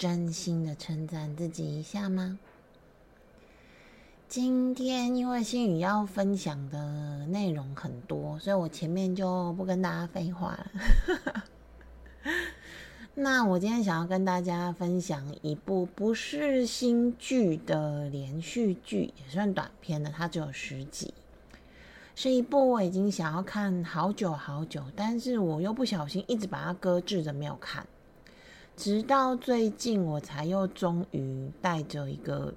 [0.00, 2.38] 真心的称赞自己一下吗？
[4.26, 11.44] 今天因为心宇要分享的内容很多，所以我前面就不跟大家废话了。
[13.14, 21.12] 那我今天想要跟大家分享一部不是新剧的连续剧，也算短片的，它只有十集。
[22.14, 27.86] 是一部我已经想要看好久好久，但是我又不小心一直把它搁置着没有看，
[28.80, 32.54] 直到最近我才又终于带着一个，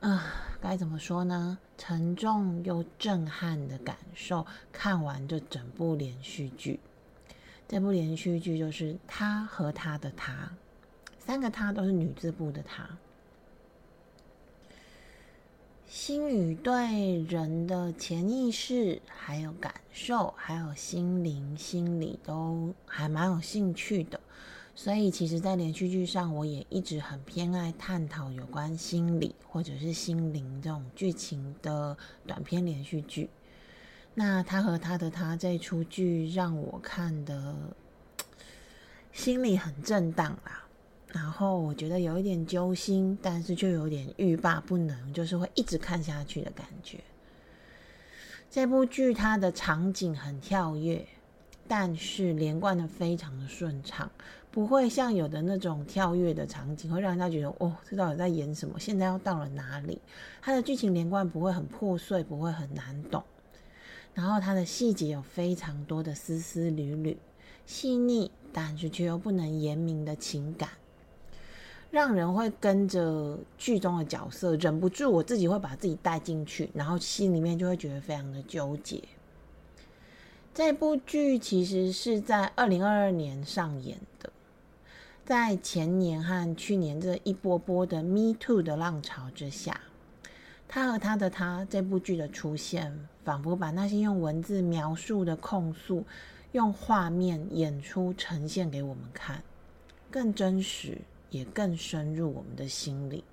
[0.00, 0.24] 啊，
[0.58, 1.58] 该怎么说呢？
[1.76, 6.80] 沉重又震撼的感受看完这整部连续剧。
[7.68, 10.32] 这部连续剧就是《他和他的他》，
[11.18, 12.88] 三个他都是女字部的他。
[15.86, 24.18] 心语对人的潜意识、还有感受、还有心灵、心理都还蛮有兴趣的，
[24.78, 31.96] 所以其实，在连续剧上，我也一直很偏爱探讨有关心理或者是心灵这种剧情的
[32.26, 33.30] 短篇连续剧。
[34.12, 37.56] 那他和他的他这出剧让我看的
[39.12, 40.62] 心里很震荡啦。
[41.08, 47.00] 然后我觉得有一点揪心，但是就有点欲罢不能，就是会一直看下去的感觉。
[48.50, 51.06] 这部剧它的场景很跳跃，
[51.66, 54.10] 但是连贯的非常的顺畅，
[54.56, 58.80] 不会像有的那种跳跃的场景会让人家觉得哦，这到底在演什么？
[58.80, 60.00] 现在要到了哪里？
[60.40, 63.22] 它的剧情连贯不会很破碎，不会很难懂。
[64.14, 67.18] 然后它的细节有非常多的丝丝缕缕，
[67.66, 70.70] 细腻，但是却又不能言明的情感。
[71.90, 79.04] 让人会跟着剧中的角色，忍不住我自己会把自己带进去，然后心里面就会觉得非常的纠结。
[80.54, 84.30] 这部剧其实是在二零二二年上演的，
[85.26, 89.80] 在前年和去年这一波波的 Me Too 的浪潮之下，
[90.68, 96.06] 他和他的他这部剧的出现，仿佛把那些用文字描述的控诉，
[96.52, 99.42] 用画面演出呈现给我们看，
[100.10, 100.98] 更真实。
[101.28, 103.24] 也更深入我们的心里。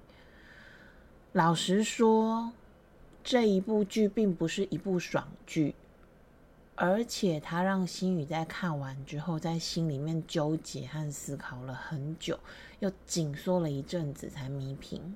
[1.31, 2.51] 老实说，
[3.23, 5.75] 这一部剧并不是一部爽剧，
[6.75, 12.39] 而且他让心宇在看完之后，在心里面纠结和思考了很久，
[12.79, 15.15] 又紧缩了一阵子才弥平。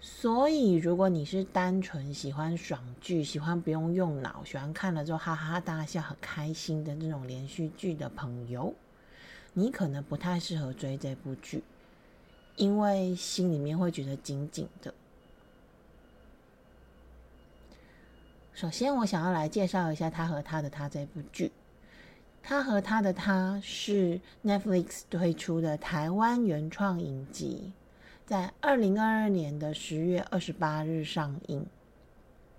[0.00, 8.74] 所以，如果你是单纯喜欢爽剧、喜欢不用用脑、喜欢看了之后哈哈大笑、很开心的这种连续剧的朋友，
[9.52, 11.62] 你可能不太适合追这部剧，
[12.56, 14.92] 因为心里面会觉得紧紧的。
[18.54, 21.50] 首先，我想要来介绍一下他和他的他这部剧。
[22.40, 27.72] 他和他的他是 Netflix 推出的台湾原创影集，
[28.24, 31.66] 在二零二二年的十月二十八日上映。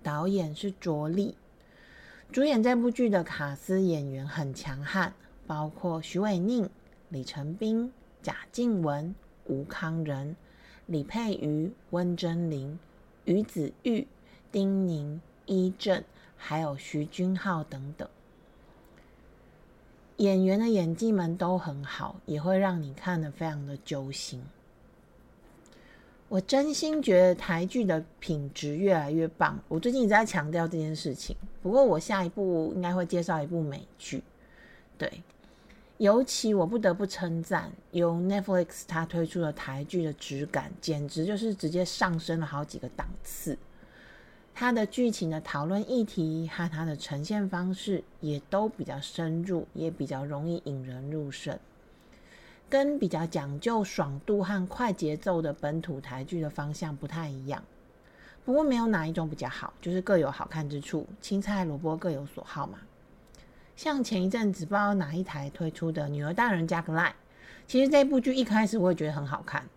[0.02, 1.34] 导演是卓立，
[2.30, 5.14] 主演这部剧的卡司演员很强悍，
[5.46, 6.68] 包括徐伟宁。
[7.08, 7.90] 李成斌、
[8.22, 9.14] 贾静雯、
[9.46, 10.36] 吴康仁、
[10.84, 12.78] 李佩瑜、温真菱、
[13.24, 14.06] 于子玉、
[14.52, 16.04] 丁宁、伊正，
[16.36, 18.08] 还有徐君浩等等，
[20.18, 24.42] 演员的演技们都很好，也会让你看得非常的揪心。
[26.28, 31.36] 我真心觉得台剧的品质越来越棒，我最近一直在强调这件事情。
[31.62, 34.22] 不过我下一部应该会介绍一部美剧，
[34.98, 35.22] 对。
[35.98, 43.56] 尤其我不得不称赞，由 Netflix 它推出的台剧的质感，简直就是直接上升了好几个档次。
[44.58, 51.58] 它的剧情的讨论议题和它的呈现方式，也都比较深入，也比较容易引人入胜。
[52.66, 57.62] 跟比较讲究爽度和快节奏的本土台剧的方向不太一样。
[58.46, 62.78] 不过没有哪一种比较好，就是各有好看之处，青菜萝卜各有所好嘛。
[63.76, 67.10] 像前一阵子不知道哪一台推出的《女儿大人加个赖》，
[67.66, 69.68] 其实这部剧一开始我也觉得很好看，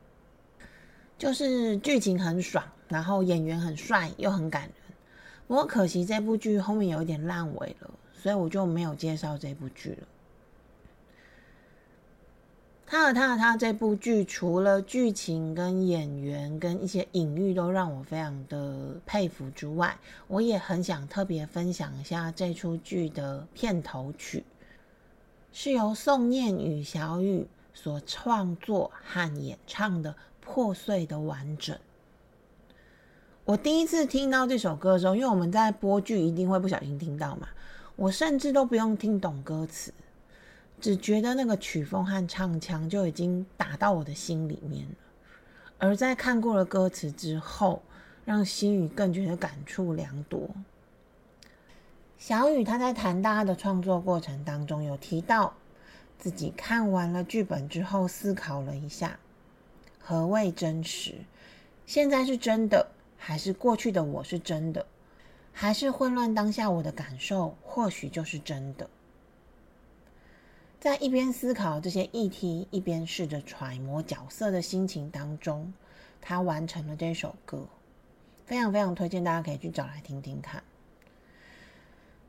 [1.17, 4.73] 就是剧情很爽，然后演员很帅又很感人。
[5.47, 10.07] 不过可惜这部剧后面有一点烂尾了，所以我就没有介绍这部剧了。
[12.85, 19.95] 他和他和他这部剧，除了剧情跟演员跟一些隐喻都让我非常的佩服之外，
[20.27, 24.43] 我也很想特别分享一下这出剧的片头曲，
[25.51, 31.75] 是由宋念与小雨所创作和演唱的《破碎的完整》。
[33.49, 37.47] 我第一次听到这首歌的时候，因为我们在播剧一定会不小心听到嘛，
[37.95, 39.91] 我甚至都不用听懂歌词。
[40.79, 44.95] 只觉得那个曲风和唱腔就已经打到我的心里面了，
[45.79, 47.81] 而在看过了歌词之后，
[48.23, 50.47] 让心宇更觉得感触良多。
[52.19, 55.55] 小雨他在谈大家的创作过程当中，有提到
[56.19, 59.17] 自己看完了剧本之后，思考了一下，
[59.99, 61.15] 何谓真实？
[61.87, 64.85] 现在是真的，还是过去的我是真的？
[65.51, 68.89] 还是混乱当下我的感受，或许就是真的？
[70.79, 75.73] 在一边思考这些议题，一边试着揣摩角色的心情当中，
[76.21, 77.67] 他完成了这首歌，
[78.45, 80.63] 非常非常推荐大家可以去找来听听看。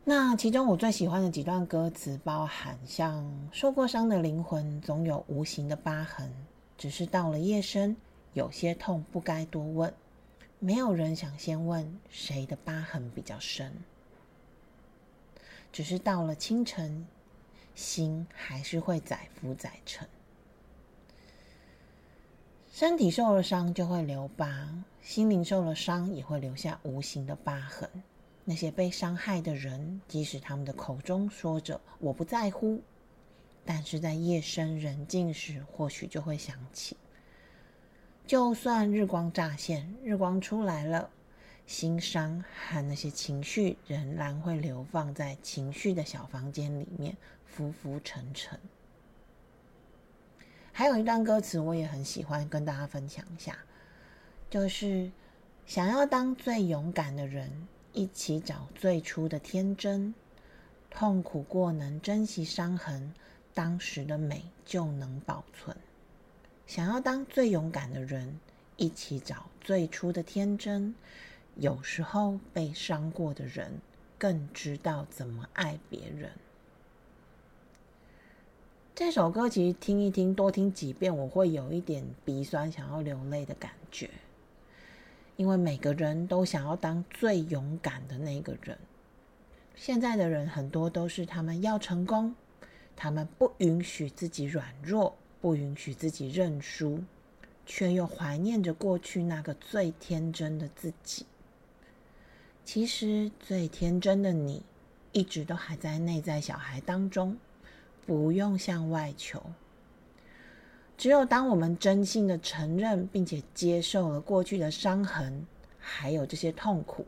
[0.03, 6.33] 那其中我最喜欢的几段歌词，包含像“受过伤的灵魂总有无形的疤痕，
[6.77, 7.97] 只是到了夜深，
[8.33, 9.95] 有些痛不该多问，
[10.61, 13.73] 没有人想先问谁的疤痕比较深，
[15.73, 17.05] 只是到了清晨。”
[17.73, 20.07] 心还是会载浮载沉，
[22.71, 24.69] 身体受了伤就会留疤，
[25.01, 27.89] 心灵受了伤也会留下无形的疤痕。
[28.45, 32.83] 那些被伤害的人，即使他们的口中说着“我不在乎”，
[33.65, 36.97] 但是在夜深人静时，或许就会想起。
[38.31, 41.11] 就算日光乍现，日光出来了，
[41.67, 47.17] 心伤和那些情绪仍然会流放在情绪的小房间里面。
[47.45, 48.57] 浮浮沉沉。
[50.71, 53.59] 还有一段歌词我也很喜欢，跟大家分享一下，
[54.49, 55.11] 就是
[55.67, 57.51] 想要当最勇敢的人，
[57.93, 60.15] 一起找最初的天真。
[60.89, 63.13] 痛苦过能珍惜伤痕，
[63.53, 65.77] 当时的美就能保存。
[66.71, 68.39] 想要当最勇敢的人，
[68.77, 70.95] 一起找最初的天真。
[71.57, 73.81] 有时候被伤过的人，
[74.17, 76.31] 更知道怎么爱别人。
[78.95, 84.09] 这首歌其实听一听，多听几遍，我会有一点鼻酸，想要流泪的感觉。
[85.37, 88.79] 因为每个人都想要当最勇敢的那个人。
[89.75, 92.33] 现在的人很多都是他们要成功，
[92.95, 97.03] 他们不允许自己软弱，不允许自己认输，
[97.67, 101.27] 却又怀念着过去那个最天真的自己。
[102.65, 104.63] 其实最天真的你，
[105.13, 107.37] 一直都还在内在小孩当中。
[108.07, 109.41] 不用向外求，
[110.99, 115.47] 只有当我们真心的承认并且接受了过去的伤痕，
[115.79, 117.07] 还有这些痛苦，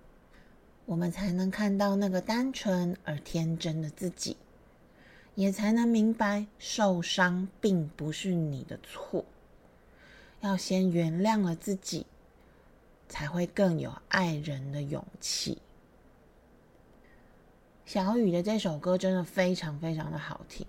[0.87, 4.37] 我们才能看到那个单纯而天真的自己，
[5.35, 9.25] 也才能明白受伤并不是你的错。
[10.41, 12.07] 要先原谅了自己，
[13.09, 15.59] 才会更有爱人的勇气。
[17.87, 20.67] 小雨的这首歌真的非常非常的好听。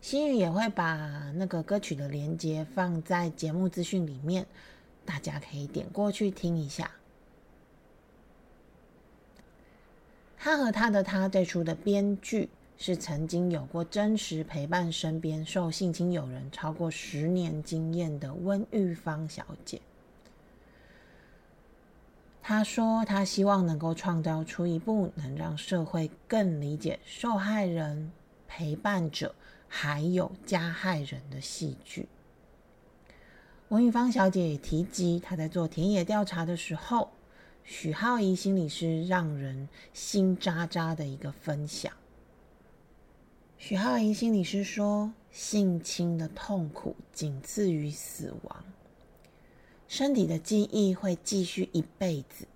[0.00, 4.46] 心宇也会把那个歌曲的连接放在节目资讯里面，
[5.04, 6.90] 大家可以点过去听一下。
[10.38, 12.48] 他和他的他这出的编剧
[12.80, 19.80] 是曾经有过真实陪伴身边受性侵友人超过十年经验的温玉芳小姐。
[22.42, 28.10] 他说：“他希望能够创造出一部能让社会更理解受害人、
[28.48, 29.32] 陪伴者。”
[29.72, 32.08] 还有加害人的戏剧。
[33.68, 37.12] 文玉芳小姐也提及，她在做田野调查的时候，
[37.62, 41.92] 许浩怡心理师让人心扎扎的一个分享。
[43.62, 48.64] 许浩怡心理师说，性侵的痛苦仅次于死亡，
[49.86, 52.46] 身体的记忆会继续一辈子，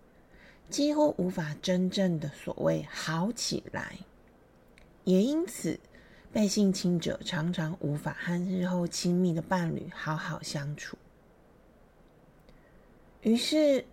[0.70, 3.98] 几乎无法真正的所谓好起来，
[5.04, 5.78] 也因此。
[6.32, 10.98] 被性侵者常常无法和日后亲密的伴侣好好相处，
[13.22, 13.84] 于是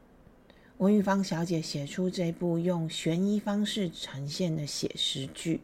[0.78, 5.62] 文玉芳小姐写出这部用悬疑方式呈现的写实剧，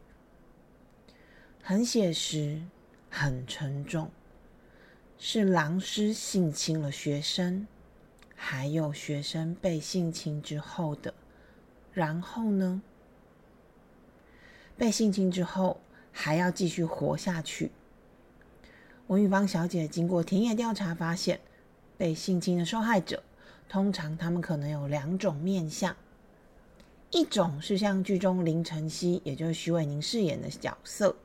[1.69, 2.61] 很写实，
[3.09, 4.09] 很沉重，
[5.17, 7.67] 是狼师性侵了学生，
[8.37, 11.13] 还有学生被性侵之后的，
[11.91, 12.81] 然后呢？
[14.77, 15.81] 被性侵之后。
[16.13, 17.69] 还要继续活下去。
[19.07, 21.39] 文玉芳小姐经过田野调查发现，
[21.95, 23.21] 被性侵的受害者
[23.69, 25.95] 通常他们可能有两种面相，
[27.11, 31.15] 一种是像剧中林晨曦，也就是徐伟宁饰演的角色，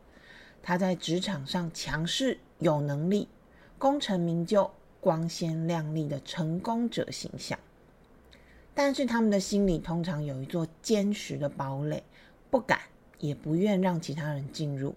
[0.63, 3.29] 他在职场上强势、有能力、
[3.79, 7.59] 功成名就、光鲜亮丽的成功者形象，
[8.75, 12.03] 但是他们的心里通常有一座坚实的堡垒，
[12.51, 12.81] 不敢
[13.19, 14.95] 也不愿让其他人进入。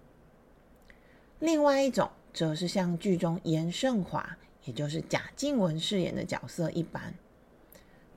[1.39, 2.09] 另外一种。
[2.35, 7.13] 则是像剧中严胜华，也就是贾静雯饰演的角色一般，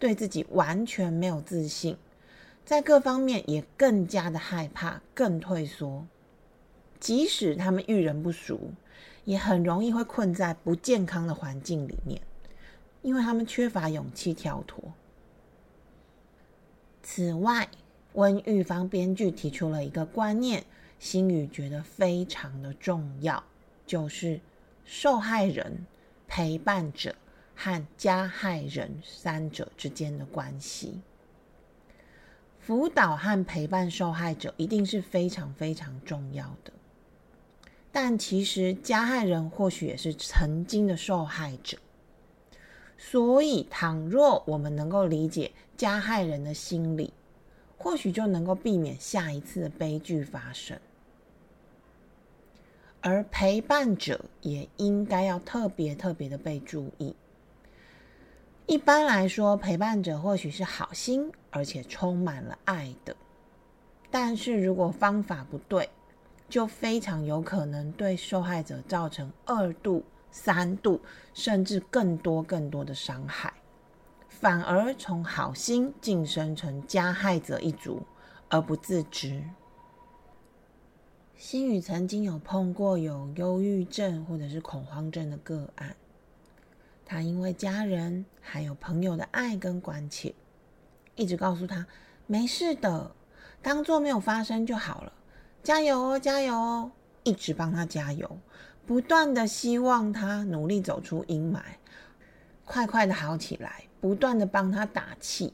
[0.00, 1.96] 对自己完全没有自信，
[2.64, 6.04] 在各方面也更加的害怕，更退缩。
[7.00, 8.72] 即使他们遇人不熟，
[9.24, 12.20] 也很容易会困在不健康的环境里面，
[13.02, 14.82] 因为他们缺乏勇气跳脱。
[17.02, 17.68] 此外，
[18.14, 20.64] 温玉芳编剧提出了一个观念，
[20.98, 23.44] 心宇觉得非常的重要。
[23.86, 24.38] 就是
[24.84, 25.86] 受害人、
[26.26, 27.14] 陪伴者
[27.56, 31.00] 和加害人三者之间的关系。
[32.60, 36.72] 辅导和陪伴受害者一定是非常非常重要的，
[37.90, 41.78] 但其实加害人或许也是曾经的受害者。
[42.96, 47.12] 所以，倘若我们能够理解加害人的心理，
[47.76, 50.78] 或许就能够避免下一次的悲剧发生。
[53.00, 57.14] 而陪伴者也应该要特别特别的被注意。
[58.66, 63.16] 一般来说，陪伴者或许是好心而且充满了爱的，
[64.10, 65.88] 但是如果方法不对，
[66.48, 71.00] 就非常有可能对受害者造成二度、三度，
[71.34, 73.52] 甚至更多更多的伤害，
[74.28, 78.02] 反而从好心晋升成加害者一族
[78.48, 79.44] 而不自知。
[81.36, 85.94] 心宇曾经有碰过有忧郁症或者是恐慌症的个案，
[87.04, 90.34] 他因为家人还有朋友的爱跟关切，
[91.14, 91.86] 一直告诉他
[92.26, 93.12] 没事的，
[93.62, 95.12] 当做没有发生就好了，
[95.62, 96.90] 加油哦，加油哦，
[97.24, 98.38] 一直帮他加油，
[98.86, 101.60] 不断的希望他努力走出阴霾，
[102.64, 105.52] 快快的好起来，不断的帮他打气，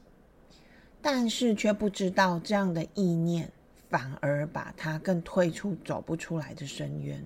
[1.01, 3.51] 但是却不知道这样的意念。
[3.87, 7.23] 反而把他更推出走不出来的深渊，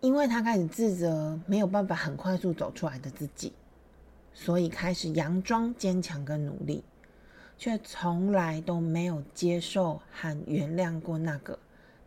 [0.00, 3.52] 因为他开始自责没有办法很快速走出来的自己，
[4.34, 6.84] 所以开始佯装坚强跟努力，
[7.56, 11.58] 却从来都没有接受和原谅过那个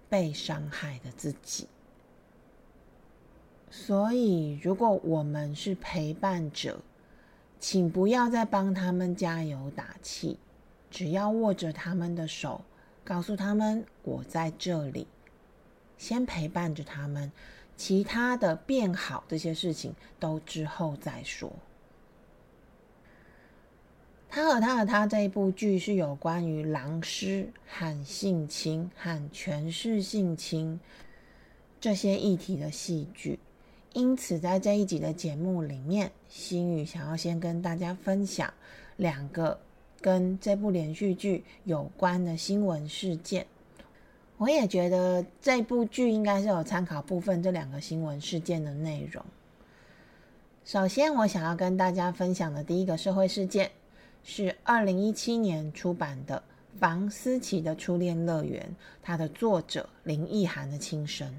[0.09, 1.67] 被伤害的自己。
[3.69, 6.79] 所以，如果我们是陪伴者，
[7.59, 10.39] 请不要再帮他们加油打气，
[10.89, 12.61] 只要握着他们的手。
[13.03, 15.07] 告诉他们我在这里，
[15.97, 17.31] 先陪伴着他们，
[17.77, 21.51] 其他的变好这些事情都之后再说。
[24.37, 30.79] 他和他和他这一部剧是有关于狼师和性侵和权势性侵
[31.81, 33.39] 这些议题的戏剧，
[33.93, 38.53] 因此在这一集的节目里面，心宇想要先跟大家分享
[38.97, 39.57] 两个。
[39.99, 43.47] 跟这部连续剧有关的新闻事件，
[44.37, 49.25] 我也觉得这部剧应该是有参考部分这两个新闻事件的内容。
[50.63, 53.71] 首先，我想要跟大家分享的第一个社会事件
[54.29, 56.43] 是二零一七年出版的
[56.79, 58.61] 《房思琪的初恋乐园》，
[59.01, 61.33] 它的作者林奕涵的亲身。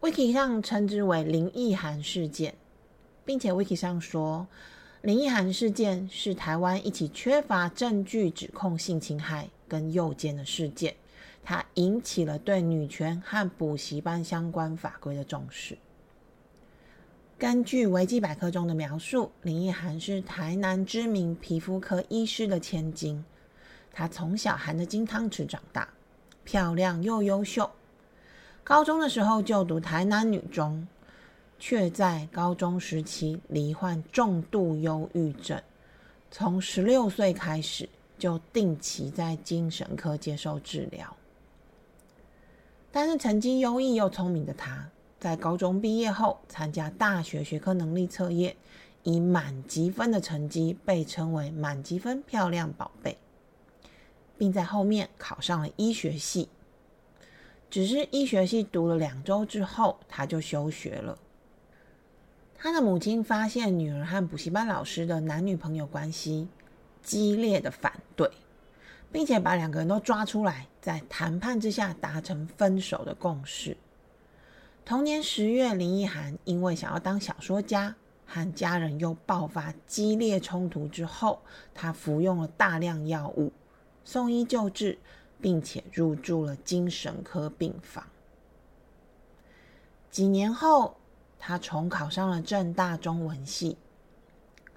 [0.00, 2.54] Wiki 上称之为林奕涵事件，
[3.24, 4.46] 并且 Wiki 上说。
[5.02, 10.94] 林奕涵事件是台湾一起缺乏证据指控性侵害跟诱奸的事件，
[11.42, 15.76] 它引起了对女权和补习班相关法规的重视。
[17.40, 23.24] 根据维基百科中的描述，林奕涵是台南知名皮肤科医师的千金，
[23.90, 25.88] 她从小含着金汤匙长大，
[26.44, 27.70] 漂亮又优秀。
[28.62, 30.86] 高中的时候就读台南女中。
[31.62, 35.60] 却在高中时期罹患重度忧郁症，
[36.30, 37.86] 从十六岁开始
[38.18, 41.14] 就定期在精神科接受治疗。
[42.90, 44.88] 但是曾经优异又聪明的她，
[45.20, 48.56] 在高中毕业后参加大学学科能力测验，
[49.02, 53.18] 以满级分的成绩被称为“满级分漂亮宝贝”，
[54.38, 56.48] 并在后面考上了医学系。
[57.68, 61.18] 只是医学系读了两周之后，他就休学了。
[62.56, 66.48] 他的母亲发现女儿和补习班老师的男女朋友关系，
[67.02, 68.30] 激烈的反对，
[69.12, 73.76] 并且把两个人都抓出来，在谈判之下达成分手的共识。
[74.90, 77.94] 同年十月，林奕涵因为想要当小说家，
[78.26, 81.42] 和家人又爆发激烈冲突之后，
[81.72, 83.52] 他服用了大量药物，
[84.04, 84.98] 送医救治，
[85.40, 88.04] 并且入住了精神科病房。
[90.10, 90.96] 几年后，
[91.38, 93.76] 他重考上了正大中文系，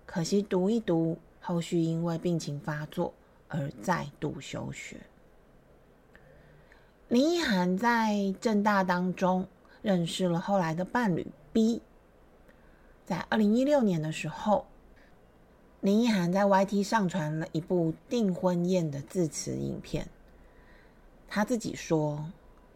[0.06, 3.16] 可惜读一读，后续因为病情发作
[3.48, 4.98] 而再度休学。
[7.08, 9.48] 林奕涵在正大当中。
[9.84, 11.82] 认识了后来的伴侣 B，
[13.06, 14.66] 在二零一六年的时候，
[15.82, 20.08] 林奕涵在 YT 上传了一部订婚宴的致辞影片。
[21.28, 22.32] 他自己说：“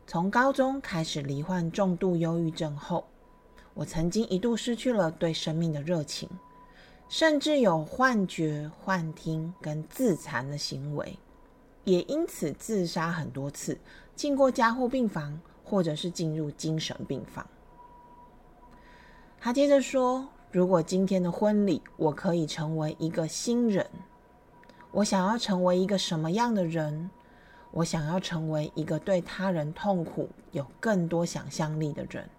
[0.06, 3.06] 从高中开始罹患重度忧郁症后，
[3.74, 6.30] 我曾经一度失去了对生命的热情，
[7.08, 11.18] 甚至有幻觉、幻听跟自残的行为，
[11.86, 13.80] 也因此自杀很多次，
[14.14, 17.46] 进过加护病房。”或者是进入精神病房。
[19.38, 23.86] 他接着说：“如果今天的婚礼我可以成为一个新人，
[24.92, 27.10] 我想要成为一个什么样的人？
[27.72, 32.30] 我想要成为一个对他人痛苦有更多想象力的人。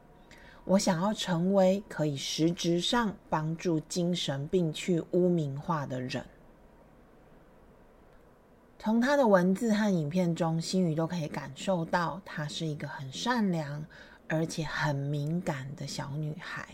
[0.65, 6.25] 我想要成为可以实质上帮助精神病去污名化的人。”
[8.81, 13.85] 从他的文字和影片中，心宇都可以感受到，她是一个很善良
[14.29, 16.69] 而且很敏感的小女孩。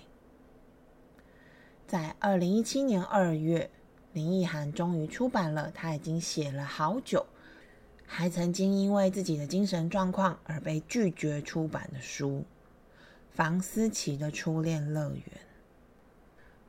[1.86, 3.70] 在二零一七年二月，
[4.12, 7.24] 林奕涵终于出版了她已经写了好久，
[8.06, 12.40] 还曾经因为自己的精神状况而被拒绝出版的书
[13.34, 15.20] 《房思琪的初恋乐园》。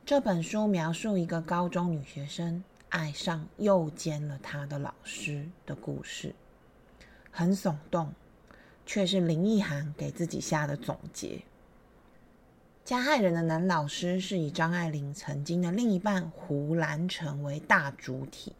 [0.06, 2.64] 这本书描述一个高中女学生。
[2.88, 6.34] 爱上又奸了他的老师的故事，
[7.30, 8.12] 很耸动，
[8.86, 11.42] 却是林奕涵给自己下的总结。
[12.84, 18.54] 加害人的男老师是以张爱玲曾经的另一半胡兰成为大主体，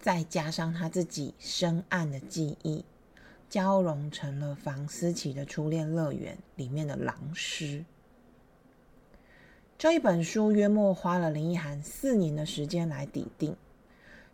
[0.00, 2.84] 再加上他自己深暗的记忆，
[3.48, 7.84] 交融成了房思琪的初恋乐园里面的狼师。
[9.78, 13.54] 这一本书约莫花了林奕涵四年的时间来抵定，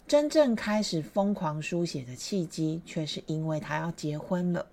[0.07, 4.64] 真正开始疯狂书写的契机，却是因为他要结婚了。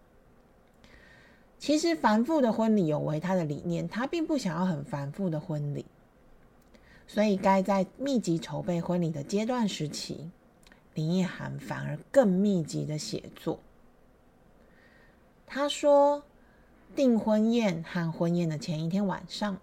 [1.60, 5.86] 其实繁复的婚礼有违他的理念，他并不想要很繁复的婚礼，
[7.06, 10.32] 所以该在密集筹备婚礼的阶段时期，
[10.94, 13.60] 林奕涵反而更密集的写作。
[15.46, 16.24] 他说，
[16.96, 19.60] 订婚宴和婚宴的前一天晚上。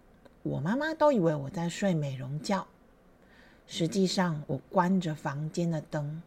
[0.48, 2.66] 我妈妈都以为我在睡美容觉，
[3.66, 6.22] 实际上我关着房间的灯，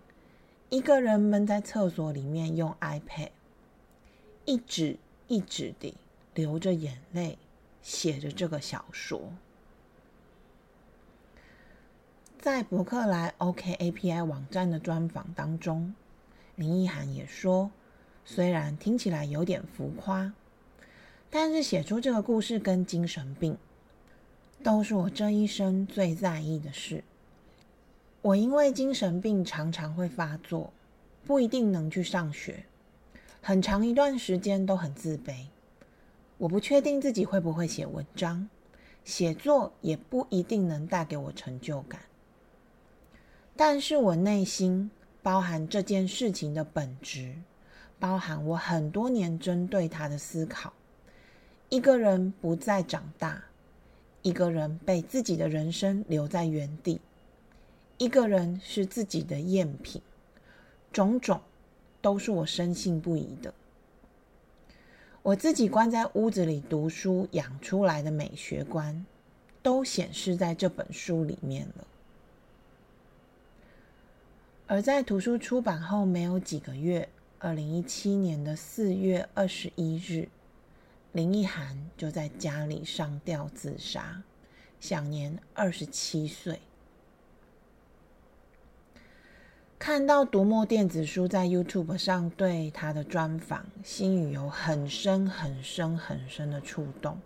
[0.70, 3.32] 一个人闷在厕所里面用 iPad，
[4.46, 5.96] 一指一指地
[6.36, 7.40] 流着眼泪
[7.82, 9.20] 写着这个小说。
[12.38, 15.96] 在博客来 OK API 网站的专访当中，
[16.56, 17.72] 林奕涵也说，
[18.24, 20.32] 虽然听起来有点浮夸，
[21.32, 23.58] 但是写出这个故事跟精神病。
[24.64, 27.04] 都是我这一生最在意的事。
[28.22, 30.72] 我因为精神病常常会发作，
[31.26, 32.64] 不一定能去上学，
[33.42, 35.48] 很长一段时间都很自卑。
[36.38, 38.48] 我不确定自己会不会写文章，
[39.04, 42.02] 写作也不一定能带给我成就感。
[43.56, 44.92] 但是我内心
[45.24, 47.34] 包含这件事情的本质，
[48.00, 50.74] 包含我很多年针对他的思考。
[51.70, 53.44] 一个人不再长大。
[54.24, 57.02] 一个人被自己的人生留在原地，
[57.98, 60.02] 一个人是自己的赝品，
[60.94, 61.42] 种种
[62.02, 63.54] 都是我深信不疑的。
[65.24, 69.06] 我自己关在屋子里读书养出来的美学观，
[69.64, 71.88] 都显示在这本书里面了。
[74.68, 80.30] 而在图书出版后没有几个月，二零一七年的四月二十一日。
[81.14, 84.24] 林奕涵就在家里上吊自杀，
[84.80, 86.62] 享年二十七岁。
[89.78, 97.20] 看到读墨电子书在 YouTube 上对他的专访，心里有很深、很深、很深的触动。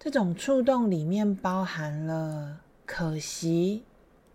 [0.00, 3.84] 这种触动里面包含了可惜、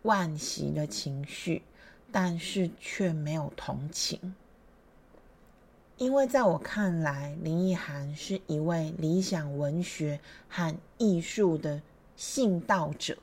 [0.04, 1.64] 惋惜的情绪，
[2.12, 4.34] 但是却没有同情。
[6.02, 11.80] 因为在我看来，林奕涵是一位理想文学和艺术的
[12.16, 13.16] 信道者，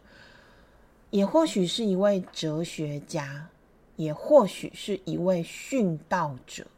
[1.11, 3.49] 也或许是一位哲学家，
[3.97, 6.69] 也或许是一位殉道者。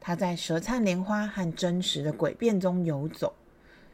[0.00, 3.32] 他在舌灿莲花和真实的诡辩中游走，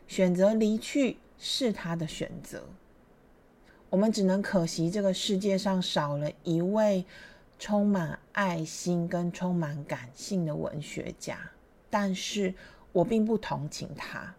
[0.09, 2.65] 选择离去是他的选择。
[3.91, 7.05] 我们只能可惜这个世界上少了一位
[7.65, 11.39] 充满爱心跟充满感性的文学家，
[11.89, 12.53] 但是
[12.93, 14.35] 我并不同情他，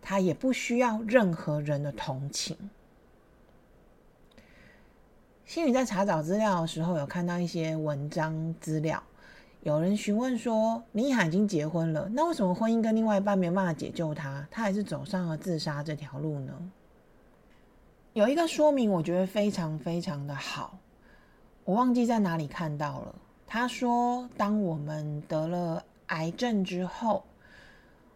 [0.00, 2.56] 他也不需要任何人的同情。
[5.44, 9.02] 心宇在查找资料的时候，有看到一些文章资料。
[9.60, 14.48] 有人询问说：“林海已经结婚了，那为什么婚姻跟另外一半没办法解救他？
[14.50, 16.70] 他还是走上了自杀这条路呢？”
[18.14, 20.78] 有一个说明，我觉得非常非常的好。
[21.64, 23.14] 我忘记在哪里看到了。
[23.46, 27.24] 他说：“当我们得了癌症之后，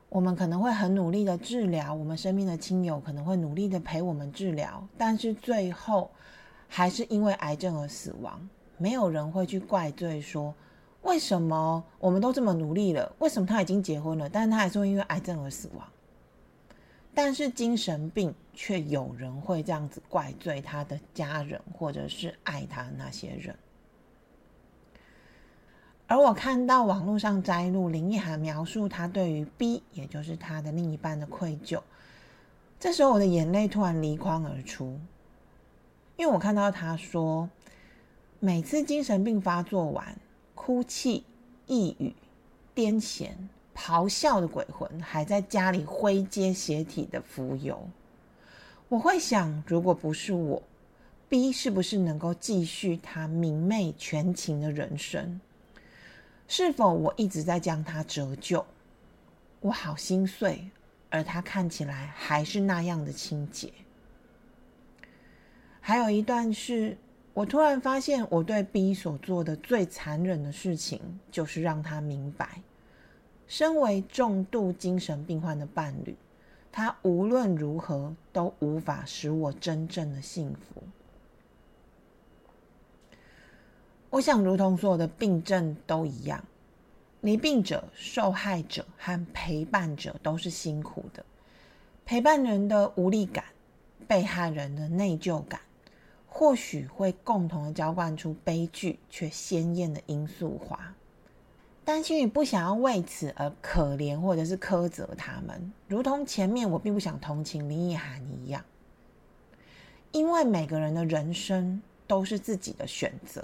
[0.08, 6.10] 我们可能会很努力的治疗，我们身边的亲友可能会努力的陪我们治疗，但是最后。”
[6.70, 10.54] 还是因为癌症而死亡，没有人会去怪罪说，
[11.00, 15.88] 为什么我们都这么努力了，为什么他已经结婚了，但是他还是会因为癌症而死亡。
[17.20, 23.56] 但是精神病却有人会这样子怪罪他的家人，或者是爱他的那些人。
[26.06, 31.82] 而我看到网络上摘录林奕涵描述他对于 B，也就是他的另一半的愧疚，
[32.78, 34.96] 这时候我的眼泪突然离眶而出。
[36.16, 37.50] 因为我看到他说，
[38.38, 40.16] 每次精神病发作完，
[40.54, 41.24] 哭泣、
[41.66, 42.14] 抑郁、
[42.76, 43.30] 癫痫、
[43.78, 47.88] 咆哮的鬼魂还在家里挥街血体的浮游。
[48.88, 50.60] 我会想，如果不是我
[51.28, 55.40] ，B 是不是能够继续他明媚全情的人生？
[56.48, 58.66] 是否我一直在将他折旧？
[59.60, 60.68] 我好心碎，
[61.10, 63.72] 而他看起来还是那样的清洁。
[65.80, 66.96] 还有一段是，
[67.32, 72.62] 我突然发现我对 B 所做的最残忍的事情，就是让他明白，
[73.48, 76.14] 身为重度精神病患的伴侣，
[76.70, 80.82] 他无论如何都无法使我真正的幸福。
[84.10, 86.44] 我想，如同所有的病症都一样，
[87.22, 91.24] 离病者、受害者和陪伴者都是辛苦的。
[92.06, 93.44] 陪伴人的无力感，
[94.06, 95.60] 被害人的内疚感。
[96.26, 100.94] 或许会共同的浇灌出悲剧却鲜艳的罂粟花，
[101.88, 108.62] 担心宇不想要为此而可怜或者是苛责他们，如同前面我并不想同情林奕涵一样，
[110.12, 113.42] 因为每个人的人生都是自己的选择。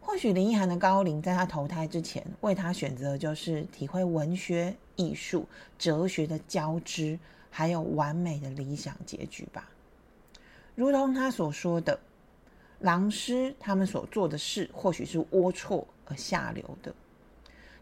[0.00, 7.18] 或许林奕涵的高龄在他投胎之前为他选择就是体会文学、艺术、哲学的交织，
[7.50, 9.68] 还有完美的理想结局吧。
[10.74, 12.00] 如同他所说的，
[12.78, 16.94] 狼师他们所做的事或许是龌龊而下流的，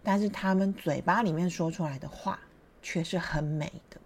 [0.02, 2.38] 但是他们嘴巴里面说出来的话
[2.82, 4.00] 却是很美的。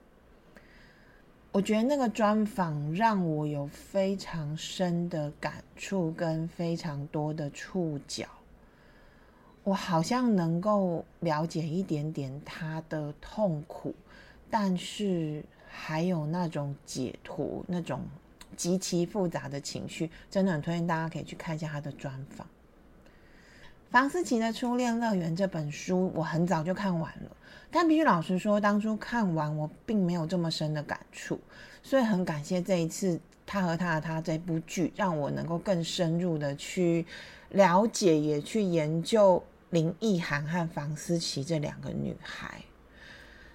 [1.53, 8.27] 我觉得那个专访让我有非常深的感触跟非常多的触角，
[9.65, 13.95] 我好像能够了解一点点他的痛苦，
[14.51, 18.01] 但是还有那种解脱那种。
[18.57, 22.47] 极其复杂的情绪，真的很推荐大家可以去看一下他的专访。
[23.91, 27.37] 房思琪的《初恋乐园》这本书，我很早就看完了，
[27.71, 31.39] 但必须老实说，当初看完我并没有这么深的感触，
[31.83, 37.07] 所以很感谢这一次他和他的他这部剧，让我能够更深入的去
[37.51, 42.61] 了解，也去研究林奕涵和房思琪这两个女孩。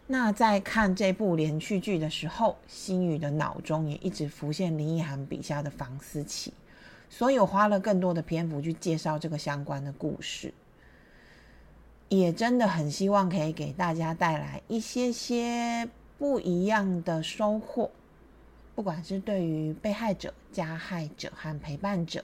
[0.07, 6.53] 那在看这部连续剧的时候，心宇的脑中也一直浮现林奕涵笔下的房思琪，
[7.13, 10.53] 所以我花了更多的篇幅去介绍这个相关的故事，
[12.07, 17.91] 也真的很希望可以给大家带来一些些不一样的收获，
[18.73, 22.23] 不管是对于被害者、加害者和陪伴者，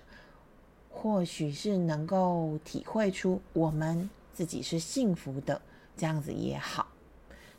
[0.89, 5.62] 或许是能够体会出我们自己是幸福的，
[5.97, 6.88] 这样子也好。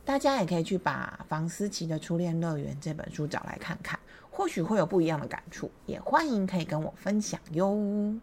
[0.03, 3.99] 大家也可以去把房思琪的《初恋乐园》这本书找来看看，
[4.39, 5.69] 或许会有不一样的感触。
[5.85, 8.15] 也欢迎可以跟我分享哟。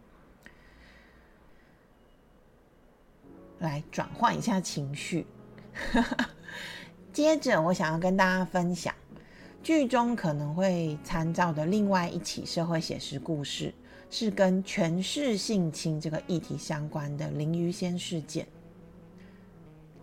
[3.59, 5.27] 来转换一下情绪，
[7.13, 8.91] 接着我想要跟大家分享
[9.61, 13.71] 剧中可能会参照的另外一起社会写实故事，
[14.09, 18.47] 是跟权势性侵这个议题相关的林于仙事件。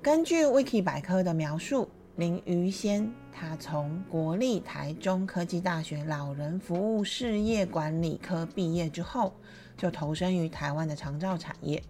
[0.00, 9.34] 根据 Wiki 百科的描述，林于仙他从国立台中科技大学老人服务事业管理科毕业之后，
[9.76, 11.82] 就投身于台湾的长照产业。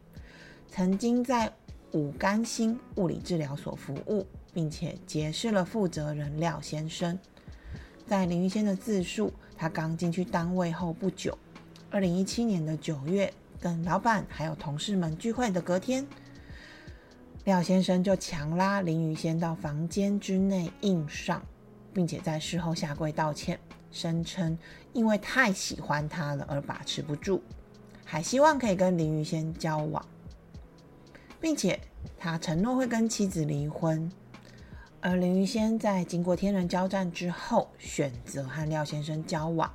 [0.69, 1.53] 曾经在
[1.93, 7.17] 五甘星物理治疗所服务，并且结识了负责人廖先生。
[8.07, 11.37] 在林玉仙的自述，他刚进去单位后不久，
[11.91, 16.07] 二零一七年的九月，跟老板还有同事们聚会的隔天，
[17.45, 21.43] 廖先生就强拉林玉仙到房间之内硬上，
[21.93, 23.61] 并且在事后下跪道歉，
[23.93, 24.57] 声称
[24.95, 27.43] 因为太喜欢他了而把持不住，
[28.03, 30.03] 还希望可以跟林玉仙交往。
[31.39, 31.79] 并且
[32.17, 34.11] 他承诺会跟妻子离婚，
[35.03, 39.71] 而林玉仙在经过天人交战之后，选择和廖先生交往，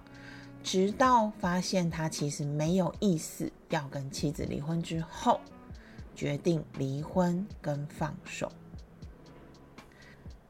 [0.64, 5.40] 直到发现他其实没有意思要跟妻子离婚之后，
[6.20, 8.52] 决定离婚跟放手。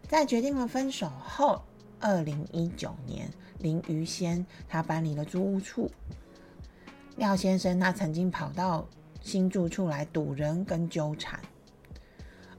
[0.08, 1.62] 在决定了分手后，
[2.00, 5.92] 二零一九年，林于仙他搬离了租屋处，
[7.18, 8.88] 廖先生他曾经跑到。
[9.22, 11.38] 新住处来堵人跟纠缠，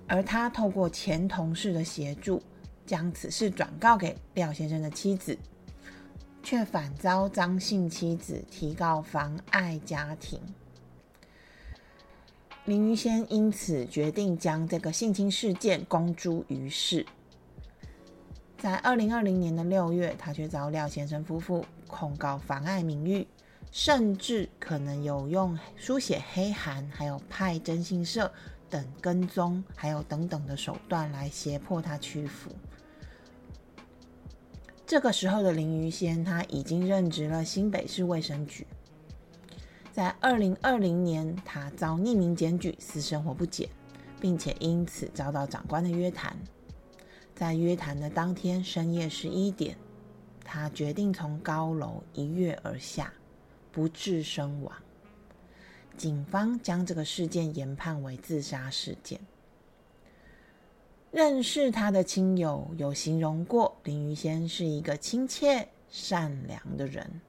[0.07, 2.41] 而他透过前同事的协助，
[2.85, 5.37] 将此事转告给廖先生的妻子，
[6.43, 10.39] 却反遭张姓妻子提告妨碍家庭。
[12.71, 17.05] 林于仙因此决定将这个性侵事件公诸于世。
[18.57, 23.27] 在二零二零年的六月，他却遭廖先生夫妇控告妨碍名誉。
[23.73, 28.33] 甚至可能有用书写黑函，还有派征信社
[28.69, 32.53] 等跟踪，还有等等的手段来胁迫他屈服。
[34.87, 38.65] 这个时候的林于仙，他已经任职了新北市卫生局。
[39.93, 43.69] 在二零二零年，他遭匿名检举私生活不检，
[44.21, 46.37] 并且因此遭到长官的约谈。
[47.35, 49.77] 在约谈的当天深夜十一点，
[50.45, 53.13] 他决定从高楼一跃而下。
[53.73, 54.75] 不治身亡，
[55.97, 59.21] 警方将这个事件研判为自杀事件。
[61.13, 67.21] 认识他的亲友有形容过林于仙是一个亲切善良的人，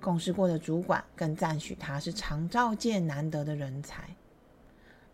[0.00, 4.08] 共事过的主管更赞许他是常照界难得的人才。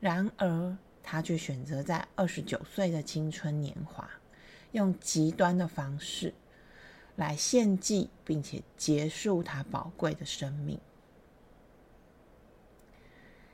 [0.00, 4.08] 然而，他却选择在二十九岁的青春年华，
[4.72, 6.34] 用极端的方式。
[7.16, 10.76] 来献祭，并且结束他宝贵的生命。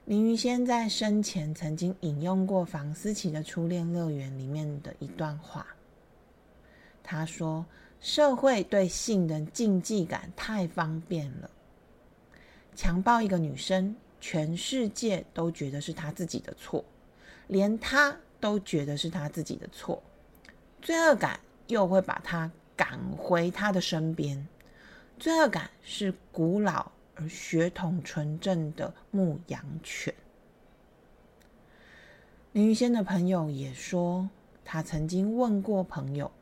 [0.07, 5.67] 林于仙在生前曾经引用过房思琪的《初恋乐园》里面的一段话，
[7.03, 7.67] 他说
[8.01, 11.51] ：“社会对性的禁忌感太方便了，
[12.75, 16.85] 强暴一个女生，全世界都觉得是他自己的错，
[17.47, 20.03] 连他都觉得是他自己的错，
[20.81, 24.49] 罪恶感又会把他。”赶回他的身边，
[25.19, 30.15] 罪恶感是古老而血统纯正的牧羊犬。
[32.53, 34.31] 林玉仙的朋友也说，
[34.65, 36.33] 他曾经问过朋友，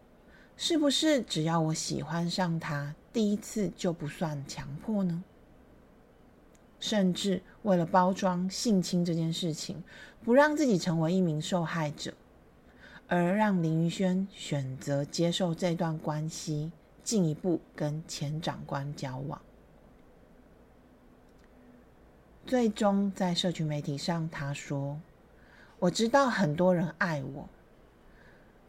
[0.61, 5.23] 是不是只要我喜欢上他，第一次就不算强迫呢？
[6.81, 9.85] 甚至为了包装性侵这件事情，
[10.25, 12.13] 不让自己成为一名受害者。
[13.07, 16.73] 而让林于轩选择接受这段关系，
[17.05, 19.41] 进一步跟前长官交往。
[22.45, 25.01] 最终在社群媒体上，他说
[25.79, 27.49] ：“我知道很多人爱我，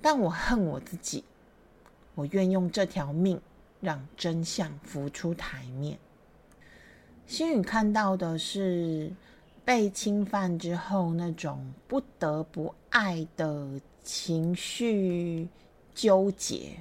[0.01, 1.23] 但我恨我自己。
[2.19, 3.39] 我愿用这条命
[3.79, 5.97] 让真相浮出台面。”
[7.25, 9.11] 心宇看到的是
[9.63, 13.67] 被侵犯之后那种不得不爱的。
[14.01, 15.47] 情绪
[15.93, 16.77] 纠结，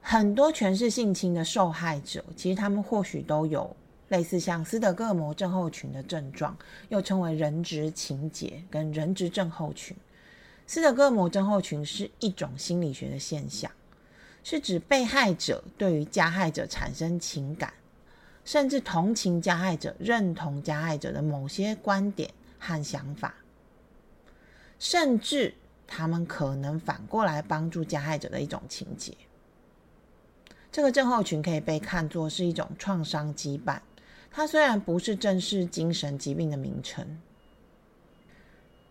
[0.00, 3.76] 很多全是性侵的受害者，其实他们或许都有
[4.08, 6.56] 类似像斯德哥尔摩症候群的症状，
[6.88, 9.96] 又称为人质情节跟人质症候群。
[10.66, 13.70] 斯德哥尔摩症候群是一种心理学的现象，
[14.48, 17.74] 是指被害者对于加害者产生情感，
[18.44, 22.30] 甚至同情加害者，认同加害者的某些观点
[22.60, 23.34] 和想法，
[24.78, 25.54] 甚至。
[25.88, 29.16] 他们可能反过来帮助加害者的一种情节。
[30.72, 33.78] 这个症候群可以被看作是一种创伤羁绊。
[34.32, 37.20] 它虽然不是正式精神疾病的名称，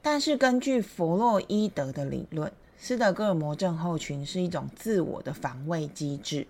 [0.02, 6.46] 但是根据弗洛伊德的理论，斯德哥尔摩症候群是一种自我的防卫机制。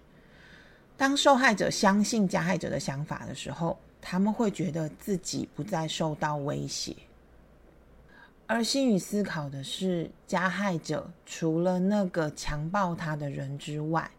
[0.97, 6.95] 当受害者相信加害者的想法的时候，他们会觉得自己不再受到威胁。
[8.47, 14.11] 而心宇思考的是，加害者除了那个强暴他的人之外，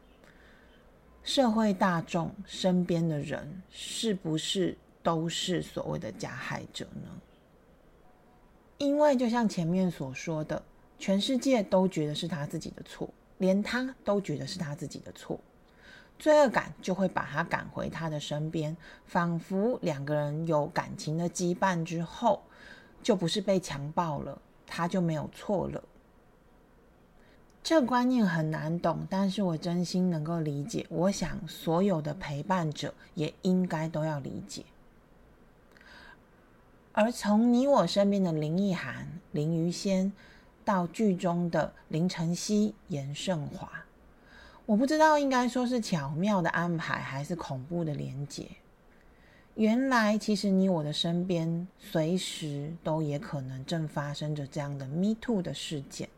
[1.23, 7.09] 社会大众身边的人是不是都是所谓的加害者呢？
[8.79, 10.61] 因为就像前面所说的，
[10.98, 15.38] 全世界都觉得是他自己的错，连他都觉得是他自己的错，
[16.18, 22.42] 罪恶感就会把他赶回他的身边，仿佛两个人有感情的羁绊之后，
[23.02, 25.82] 就不是被强暴了，他就没有错了。
[27.62, 30.87] 这观念很难懂，但是我真心能够理解。
[30.88, 34.64] 我想所有的陪伴者也应该都要理解。
[36.92, 40.12] 而从你我身边的林奕涵、林于仙，
[40.66, 43.70] 到剧中的林晨曦、严胜华，
[44.66, 48.48] 我不知道应该说是巧妙的安排，还是恐怖的连结。
[49.55, 56.09] 原来，其实你我的身边，随时都也可能正发生着这样的 “me too” 的事件。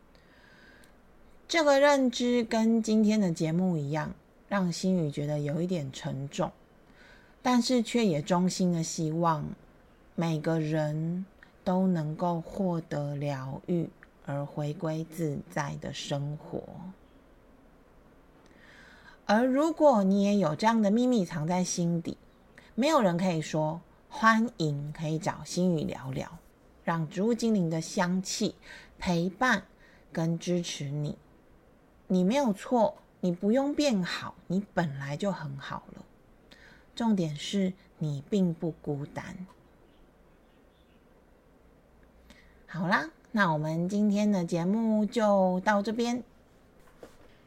[1.47, 4.11] 这个认知跟今天的节目一样，
[4.47, 6.51] 让心宇觉得有一点沉重，
[7.43, 9.45] 但是却也衷心的希望
[10.15, 11.23] 每个人
[11.63, 13.87] 都能够获得疗愈，
[14.29, 16.61] 而回归自在的生活。
[19.25, 22.15] 而如果你也有这样的秘密藏在心底，
[22.75, 26.37] 没有人可以说，欢迎可以找心宇聊聊，
[26.83, 28.53] 让植物精灵的香气
[28.99, 29.63] 陪伴
[30.13, 31.17] 跟支持你。
[32.05, 36.05] 你没有错，你不用变好，你本来就很好了。
[36.95, 39.47] 重点是你并不孤单。
[42.67, 46.23] 好啦，那我们今天的节目就到这边。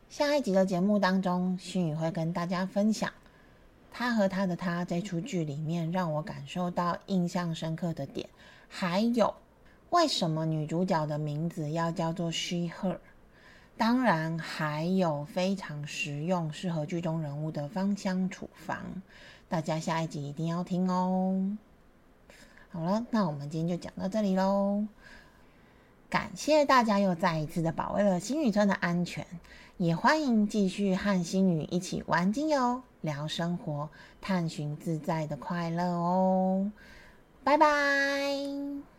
[0.08, 3.12] 下一集的节目当中，心宇会跟大家分享
[3.90, 8.28] 他和他的他这出剧里面让我感受到印象深刻的点，
[8.68, 9.34] 还有
[9.90, 12.98] 为什么女主角的名字要叫做 She Her。
[13.76, 18.78] 当然，还有非常实用、适合剧中人物的芳香处方，
[19.48, 21.56] 大家下一集一定要听哦。
[22.70, 24.86] 好了，那我们今天就讲到这里喽。
[26.12, 29.26] 感谢大家又再一次的保卫了星宇村的安全，
[29.78, 33.88] 也欢迎继续和星宇一起玩精油、聊生活、
[34.20, 36.70] 探寻自在的快乐哦。
[37.42, 38.91] 拜拜。